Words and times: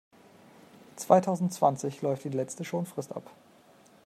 Zweitausendzwanzig 0.95 2.01
läuft 2.01 2.23
die 2.23 2.29
letzte 2.29 2.65
Schonfrist 2.65 3.11
ab. 3.15 3.29